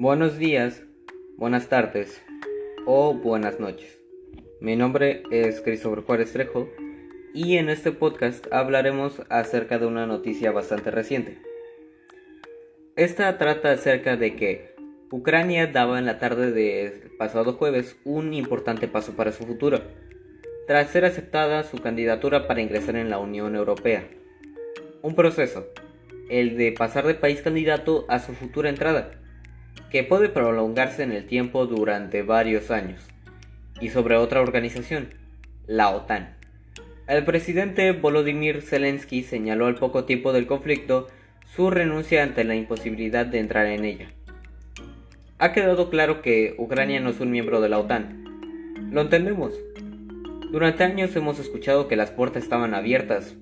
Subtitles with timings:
[0.00, 0.84] Buenos días,
[1.36, 2.22] buenas tardes
[2.86, 3.98] o buenas noches.
[4.60, 6.68] Mi nombre es Cristóbal Juárez Trejo
[7.34, 11.42] y en este podcast hablaremos acerca de una noticia bastante reciente.
[12.94, 14.76] Esta trata acerca de que
[15.10, 19.80] Ucrania daba en la tarde del pasado jueves un importante paso para su futuro,
[20.68, 24.08] tras ser aceptada su candidatura para ingresar en la Unión Europea.
[25.02, 25.66] Un proceso,
[26.30, 29.18] el de pasar de país candidato a su futura entrada
[29.90, 33.00] que puede prolongarse en el tiempo durante varios años,
[33.80, 35.08] y sobre otra organización,
[35.66, 36.36] la OTAN.
[37.06, 41.08] El presidente Volodymyr Zelensky señaló al poco tiempo del conflicto
[41.54, 44.08] su renuncia ante la imposibilidad de entrar en ella.
[45.38, 48.90] Ha quedado claro que Ucrania no es un miembro de la OTAN.
[48.92, 49.54] Lo entendemos.
[50.50, 53.36] Durante años hemos escuchado que las puertas estaban abiertas,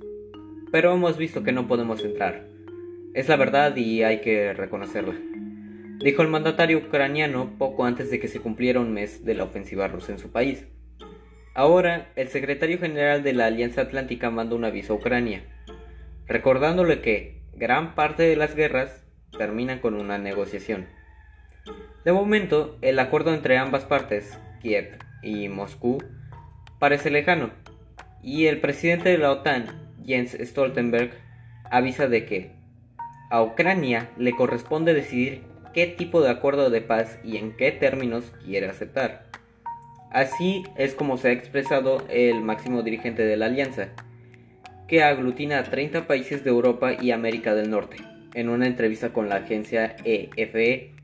[0.71, 2.45] pero hemos visto que no podemos entrar.
[3.15, 5.15] Es la verdad y hay que reconocerla
[5.99, 9.89] dijo el mandatario ucraniano poco antes de que se cumpliera un mes de la ofensiva
[9.89, 10.67] rusa en su país.
[11.55, 15.43] Ahora, el secretario general de la Alianza Atlántica manda un aviso a Ucrania,
[16.27, 20.87] recordándole que gran parte de las guerras terminan con una negociación.
[22.05, 26.03] De momento, el acuerdo entre ambas partes, Kiev y Moscú,
[26.79, 27.51] parece lejano,
[28.23, 31.13] y el presidente de la OTAN, Jens Stoltenberg,
[31.71, 32.53] avisa de que
[33.31, 35.43] a Ucrania le corresponde decidir
[35.77, 39.27] qué tipo de acuerdo de paz y en qué términos quiere aceptar.
[40.11, 43.91] Así es como se ha expresado el máximo dirigente de la alianza,
[44.89, 47.99] que aglutina a 30 países de Europa y América del Norte,
[48.33, 50.95] en una entrevista con la agencia EFE.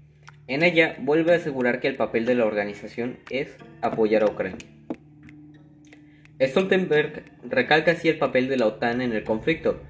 [0.46, 4.66] En ella vuelve a asegurar que el papel de la organización es apoyar a Ucrania.
[6.40, 9.82] Stoltenberg recalca así el papel de la OTAN en el conflicto,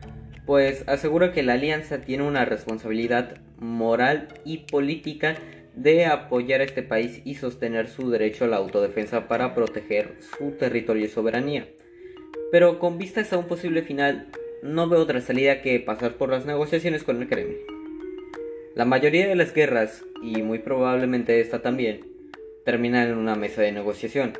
[0.44, 5.36] pues asegura que la alianza tiene una responsabilidad moral y política
[5.74, 10.52] de apoyar a este país y sostener su derecho a la autodefensa para proteger su
[10.52, 11.66] territorio y soberanía.
[12.50, 14.28] Pero con vistas a un posible final,
[14.62, 17.56] no veo otra salida que pasar por las negociaciones con el Kremlin.
[18.74, 22.06] La mayoría de las guerras, y muy probablemente esta también,
[22.64, 24.34] terminan en una mesa de negociación.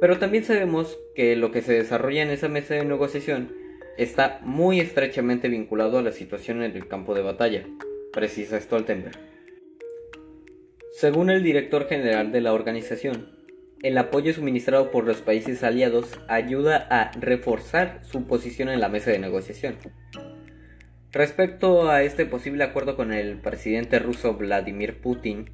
[0.00, 3.52] Pero también sabemos que lo que se desarrolla en esa mesa de negociación
[3.96, 7.64] está muy estrechamente vinculado a la situación en el campo de batalla,
[8.12, 9.18] precisa Stoltenberg.
[10.92, 13.38] Según el director general de la organización,
[13.82, 19.12] el apoyo suministrado por los países aliados ayuda a reforzar su posición en la mesa
[19.12, 19.76] de negociación.
[21.12, 25.50] Respecto a este posible acuerdo con el presidente ruso Vladimir Putin,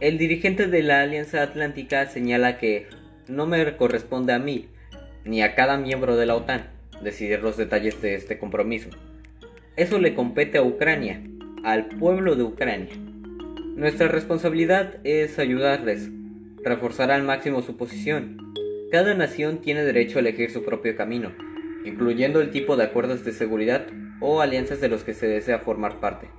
[0.00, 2.86] el dirigente de la Alianza Atlántica señala que
[3.28, 4.68] no me corresponde a mí
[5.24, 6.70] ni a cada miembro de la OTAN
[7.02, 8.90] decidir los detalles de este compromiso.
[9.76, 11.22] Eso le compete a Ucrania,
[11.66, 12.94] al pueblo de Ucrania.
[13.74, 16.10] Nuestra responsabilidad es ayudarles,
[16.62, 18.54] reforzar al máximo su posición.
[18.92, 21.32] Cada nación tiene derecho a elegir su propio camino,
[21.84, 23.84] incluyendo el tipo de acuerdos de seguridad
[24.20, 26.30] o alianzas de los que se desea formar parte.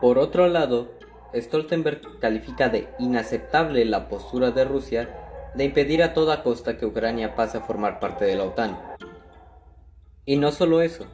[0.00, 0.98] Por otro lado,
[1.32, 5.08] Stoltenberg califica de inaceptable la postura de Rusia
[5.54, 8.76] de impedir a toda costa que Ucrania pase a formar parte de la OTAN.
[10.24, 11.06] Y no solo eso,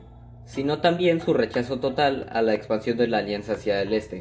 [0.45, 4.21] sino también su rechazo total a la expansión de la alianza hacia el este,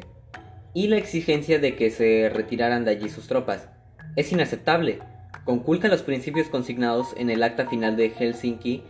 [0.72, 3.68] y la exigencia de que se retiraran de allí sus tropas.
[4.16, 5.00] Es inaceptable,
[5.44, 8.82] conculca los principios consignados en el acta final de Helsinki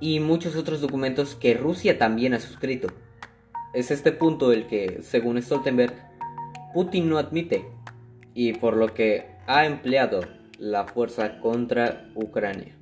[0.00, 2.88] y muchos otros documentos que Rusia también ha suscrito.
[3.74, 5.94] Es este punto el que, según Stoltenberg,
[6.72, 7.64] Putin no admite,
[8.34, 10.20] y por lo que ha empleado
[10.58, 12.77] la fuerza contra Ucrania.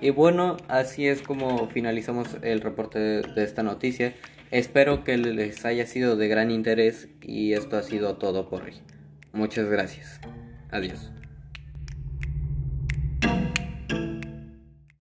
[0.00, 4.14] Y bueno, así es como finalizamos el reporte de, esta noticia.
[4.50, 8.74] Espero que les haya sido de gran interés y esto ha sido todo por hoy.
[9.32, 10.20] Muchas gracias.
[10.70, 11.12] Adiós.